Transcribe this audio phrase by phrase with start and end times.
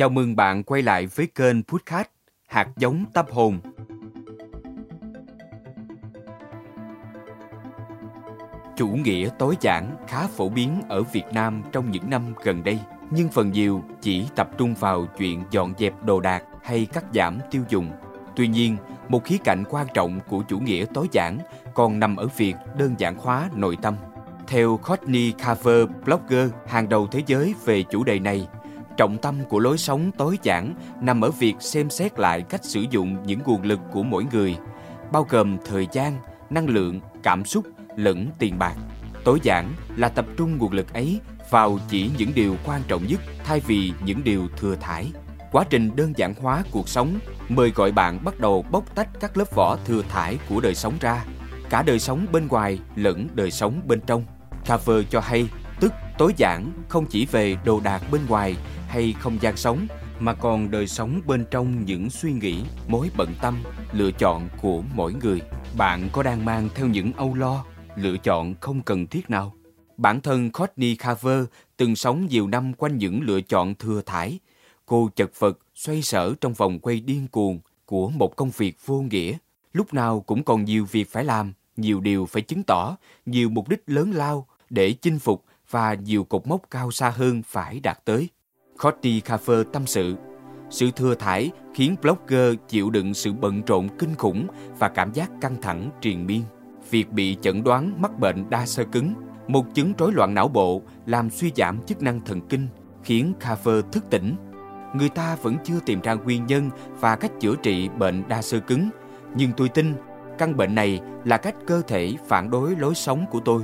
[0.00, 2.06] Chào mừng bạn quay lại với kênh Podcast
[2.46, 3.58] Hạt giống tâm hồn.
[8.76, 12.78] Chủ nghĩa tối giản khá phổ biến ở Việt Nam trong những năm gần đây,
[13.10, 17.38] nhưng phần nhiều chỉ tập trung vào chuyện dọn dẹp đồ đạc hay cắt giảm
[17.50, 17.90] tiêu dùng.
[18.36, 18.76] Tuy nhiên,
[19.08, 21.38] một khía cạnh quan trọng của chủ nghĩa tối giản
[21.74, 23.94] còn nằm ở việc đơn giản hóa nội tâm.
[24.46, 28.48] Theo Courtney Carver, blogger hàng đầu thế giới về chủ đề này,
[28.96, 32.84] trọng tâm của lối sống tối giản nằm ở việc xem xét lại cách sử
[32.90, 34.56] dụng những nguồn lực của mỗi người,
[35.12, 36.16] bao gồm thời gian,
[36.50, 37.64] năng lượng, cảm xúc
[37.96, 38.74] lẫn tiền bạc.
[39.24, 43.20] Tối giản là tập trung nguồn lực ấy vào chỉ những điều quan trọng nhất
[43.44, 45.12] thay vì những điều thừa thải.
[45.52, 47.18] Quá trình đơn giản hóa cuộc sống
[47.48, 50.94] mời gọi bạn bắt đầu bóc tách các lớp vỏ thừa thải của đời sống
[51.00, 51.24] ra,
[51.70, 54.24] cả đời sống bên ngoài lẫn đời sống bên trong.
[54.66, 55.48] Carver cho hay,
[56.20, 58.56] tối giản không chỉ về đồ đạc bên ngoài
[58.88, 59.86] hay không gian sống
[60.18, 63.62] mà còn đời sống bên trong những suy nghĩ, mối bận tâm,
[63.92, 65.40] lựa chọn của mỗi người.
[65.76, 67.64] Bạn có đang mang theo những âu lo,
[67.96, 69.54] lựa chọn không cần thiết nào?
[69.96, 71.44] Bản thân Courtney Carver
[71.76, 74.38] từng sống nhiều năm quanh những lựa chọn thừa thải.
[74.86, 79.00] Cô chật vật, xoay sở trong vòng quay điên cuồng của một công việc vô
[79.00, 79.36] nghĩa.
[79.72, 82.96] Lúc nào cũng còn nhiều việc phải làm, nhiều điều phải chứng tỏ,
[83.26, 87.42] nhiều mục đích lớn lao để chinh phục và nhiều cột mốc cao xa hơn
[87.46, 88.28] phải đạt tới.
[88.82, 90.16] Cody Kaffer tâm sự,
[90.70, 94.46] sự thừa thải khiến blogger chịu đựng sự bận rộn kinh khủng
[94.78, 96.42] và cảm giác căng thẳng triền miên.
[96.90, 99.14] Việc bị chẩn đoán mắc bệnh đa sơ cứng,
[99.48, 102.68] một chứng rối loạn não bộ làm suy giảm chức năng thần kinh,
[103.04, 104.36] khiến Kaffer thức tỉnh.
[104.94, 108.60] Người ta vẫn chưa tìm ra nguyên nhân và cách chữa trị bệnh đa sơ
[108.60, 108.90] cứng,
[109.34, 109.94] nhưng tôi tin
[110.38, 113.62] căn bệnh này là cách cơ thể phản đối lối sống của tôi.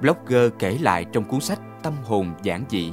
[0.00, 2.92] Blogger kể lại trong cuốn sách Tâm hồn giản dị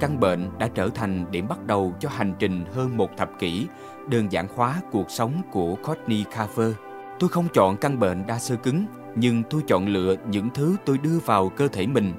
[0.00, 3.66] Căn bệnh đã trở thành điểm bắt đầu cho hành trình hơn một thập kỷ
[4.08, 6.72] đơn giản hóa cuộc sống của Courtney Carver.
[7.18, 8.86] Tôi không chọn căn bệnh đa sơ cứng,
[9.16, 12.12] nhưng tôi chọn lựa những thứ tôi đưa vào cơ thể mình.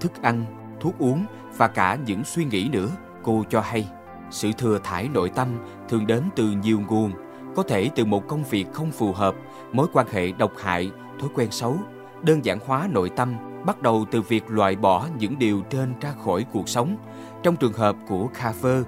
[0.00, 0.44] Thức ăn,
[0.80, 1.24] thuốc uống
[1.56, 2.88] và cả những suy nghĩ nữa.
[3.22, 3.88] Cô cho hay,
[4.30, 5.48] sự thừa thải nội tâm
[5.88, 7.12] thường đến từ nhiều nguồn,
[7.56, 9.34] có thể từ một công việc không phù hợp,
[9.72, 10.90] mối quan hệ độc hại,
[11.20, 11.76] thói quen xấu.
[12.22, 13.34] Đơn giản hóa nội tâm
[13.66, 16.96] bắt đầu từ việc loại bỏ những điều trên ra khỏi cuộc sống.
[17.42, 18.82] Trong trường hợp của Carver,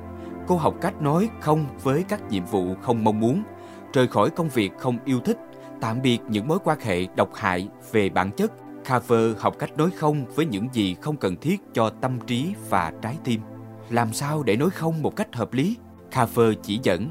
[0.46, 3.42] cô học cách nói không với các nhiệm vụ không mong muốn,
[3.92, 5.38] rời khỏi công việc không yêu thích,
[5.80, 8.52] tạm biệt những mối quan hệ độc hại về bản chất.
[8.84, 12.92] Carver học cách nói không với những gì không cần thiết cho tâm trí và
[13.02, 13.40] trái tim.
[13.90, 15.76] Làm sao để nói không một cách hợp lý?
[16.10, 17.10] Carver chỉ dẫn.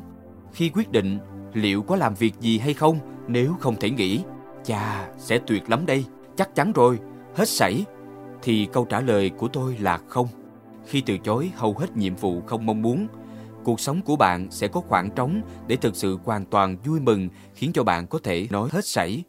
[0.54, 1.20] Khi quyết định
[1.54, 4.24] liệu có làm việc gì hay không nếu không thể nghĩ,
[4.64, 6.06] chà, sẽ tuyệt lắm đây,
[6.36, 7.00] chắc chắn rồi,
[7.36, 7.86] hết sảy
[8.42, 10.28] thì câu trả lời của tôi là không.
[10.88, 13.08] Khi từ chối hầu hết nhiệm vụ không mong muốn,
[13.64, 17.30] cuộc sống của bạn sẽ có khoảng trống để thực sự hoàn toàn vui mừng
[17.56, 19.24] khiến cho bạn có thể nói hết sảy.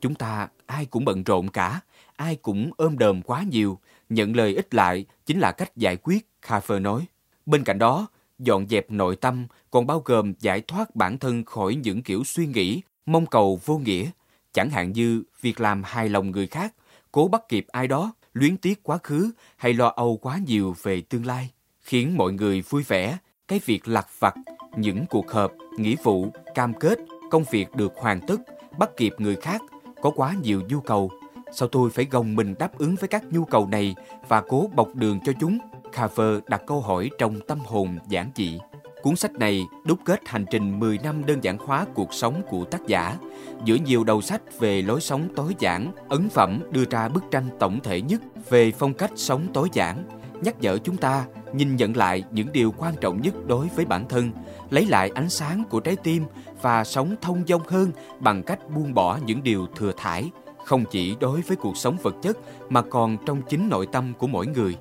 [0.00, 1.80] Chúng ta ai cũng bận rộn cả,
[2.16, 3.78] ai cũng ôm đờm quá nhiều,
[4.08, 7.06] nhận lời ít lại chính là cách giải quyết, Carver nói.
[7.46, 8.06] Bên cạnh đó,
[8.38, 12.46] dọn dẹp nội tâm còn bao gồm giải thoát bản thân khỏi những kiểu suy
[12.46, 14.10] nghĩ, mong cầu vô nghĩa,
[14.52, 16.74] chẳng hạn như việc làm hài lòng người khác
[17.12, 21.00] cố bắt kịp ai đó, luyến tiếc quá khứ hay lo âu quá nhiều về
[21.00, 21.50] tương lai,
[21.80, 24.34] khiến mọi người vui vẻ, cái việc lặt vặt,
[24.76, 26.98] những cuộc họp, nghĩa vụ, cam kết,
[27.30, 28.40] công việc được hoàn tất,
[28.78, 29.62] bắt kịp người khác,
[30.02, 31.10] có quá nhiều nhu cầu.
[31.52, 33.94] Sao tôi phải gồng mình đáp ứng với các nhu cầu này
[34.28, 35.58] và cố bọc đường cho chúng?
[35.92, 38.58] Carver đặt câu hỏi trong tâm hồn giản dị.
[39.02, 42.64] Cuốn sách này đúc kết hành trình 10 năm đơn giản hóa cuộc sống của
[42.64, 43.16] tác giả.
[43.64, 47.48] Giữa nhiều đầu sách về lối sống tối giản, ấn phẩm đưa ra bức tranh
[47.58, 50.04] tổng thể nhất về phong cách sống tối giản,
[50.42, 54.08] nhắc nhở chúng ta nhìn nhận lại những điều quan trọng nhất đối với bản
[54.08, 54.30] thân,
[54.70, 56.24] lấy lại ánh sáng của trái tim
[56.62, 60.30] và sống thông dong hơn bằng cách buông bỏ những điều thừa thải,
[60.64, 62.38] không chỉ đối với cuộc sống vật chất
[62.68, 64.76] mà còn trong chính nội tâm của mỗi người.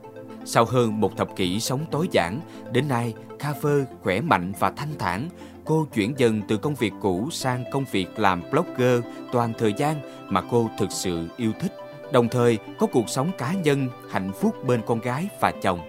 [0.46, 2.40] Sau hơn một thập kỷ sống tối giản,
[2.72, 5.30] đến nay Carver khỏe mạnh và thanh thản.
[5.66, 9.96] Cô chuyển dần từ công việc cũ sang công việc làm blogger toàn thời gian
[10.30, 11.74] mà cô thực sự yêu thích.
[12.12, 15.80] Đồng thời có cuộc sống cá nhân hạnh phúc bên con gái và chồng.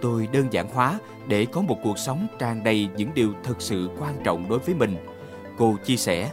[0.00, 0.98] Tôi đơn giản hóa
[1.28, 4.74] để có một cuộc sống tràn đầy những điều thực sự quan trọng đối với
[4.74, 4.96] mình.
[5.58, 6.30] Cô chia sẻ,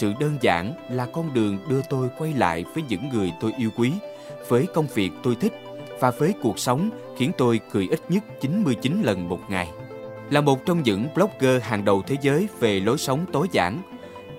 [0.00, 3.70] sự đơn giản là con đường đưa tôi quay lại với những người tôi yêu
[3.76, 3.92] quý,
[4.48, 5.52] với công việc tôi thích
[6.00, 9.68] và với cuộc sống khiến tôi cười ít nhất 99 lần một ngày.
[10.30, 13.82] Là một trong những blogger hàng đầu thế giới về lối sống tối giản,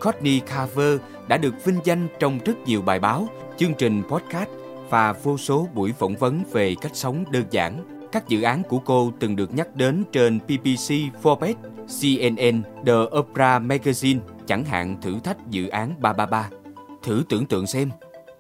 [0.01, 3.27] Courtney Carver đã được vinh danh trong rất nhiều bài báo,
[3.57, 4.50] chương trình podcast
[4.89, 7.83] và vô số buổi phỏng vấn về cách sống đơn giản.
[8.12, 10.94] Các dự án của cô từng được nhắc đến trên BBC
[11.24, 11.56] Forbes,
[12.01, 16.50] CNN, The Oprah Magazine, chẳng hạn thử thách dự án 333.
[17.03, 17.89] Thử tưởng tượng xem,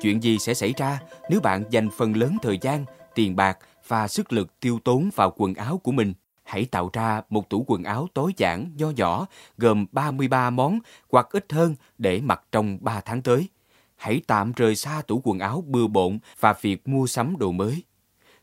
[0.01, 0.99] chuyện gì sẽ xảy ra
[1.29, 2.85] nếu bạn dành phần lớn thời gian,
[3.17, 6.13] tiền bạc và sức lực tiêu tốn vào quần áo của mình.
[6.43, 9.27] Hãy tạo ra một tủ quần áo tối giản, nho nhỏ,
[9.57, 10.79] gồm 33 món
[11.11, 13.47] hoặc ít hơn để mặc trong 3 tháng tới.
[13.95, 17.83] Hãy tạm rời xa tủ quần áo bừa bộn và việc mua sắm đồ mới.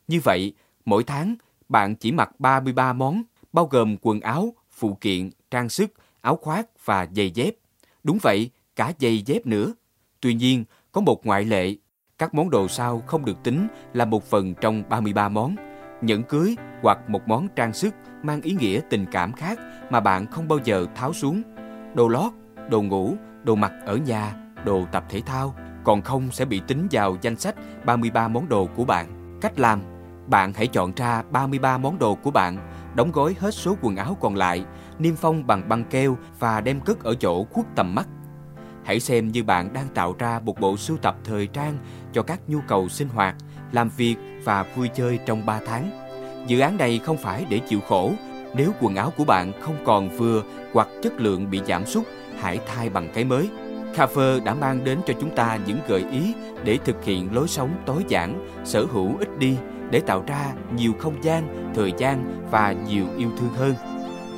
[0.09, 0.53] Như vậy,
[0.85, 1.35] mỗi tháng
[1.69, 3.23] bạn chỉ mặc 33 món,
[3.53, 7.55] bao gồm quần áo, phụ kiện, trang sức, áo khoác và giày dép.
[8.05, 9.75] Đúng vậy, cả giày dép nữa.
[10.20, 11.75] Tuy nhiên, có một ngoại lệ.
[12.19, 15.56] Các món đồ sao không được tính là một phần trong 33 món.
[16.02, 19.58] Nhẫn cưới hoặc một món trang sức mang ý nghĩa tình cảm khác
[19.90, 21.43] mà bạn không bao giờ tháo xuống.
[21.94, 22.32] Đồ lót,
[22.70, 23.14] đồ ngủ,
[23.44, 24.34] đồ mặc ở nhà,
[24.64, 28.69] đồ tập thể thao còn không sẽ bị tính vào danh sách 33 món đồ
[28.76, 29.38] của bạn.
[29.40, 29.82] Cách làm,
[30.26, 32.58] bạn hãy chọn ra 33 món đồ của bạn,
[32.96, 34.64] đóng gói hết số quần áo còn lại,
[34.99, 38.08] niêm phong bằng băng keo và đem cất ở chỗ khuất tầm mắt.
[38.84, 41.78] Hãy xem như bạn đang tạo ra một bộ sưu tập thời trang
[42.12, 43.36] cho các nhu cầu sinh hoạt,
[43.72, 45.90] làm việc và vui chơi trong 3 tháng.
[46.46, 48.12] Dự án này không phải để chịu khổ.
[48.56, 50.42] Nếu quần áo của bạn không còn vừa
[50.72, 52.04] hoặc chất lượng bị giảm sút,
[52.40, 53.48] hãy thay bằng cái mới.
[53.98, 56.34] Cover đã mang đến cho chúng ta những gợi ý
[56.64, 59.56] để thực hiện lối sống tối giản, sở hữu ít đi
[59.90, 63.75] để tạo ra nhiều không gian, thời gian và nhiều yêu thương hơn.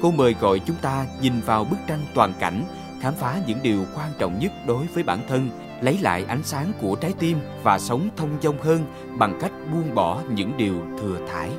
[0.03, 2.65] Cô mời gọi chúng ta nhìn vào bức tranh toàn cảnh
[3.01, 5.51] khám phá những điều quan trọng nhất đối với bản thân,
[5.81, 8.85] lấy lại ánh sáng của trái tim và sống thông dong hơn
[9.19, 11.51] bằng cách buông bỏ những điều thừa thải.